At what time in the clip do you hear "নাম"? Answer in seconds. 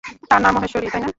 0.41-0.53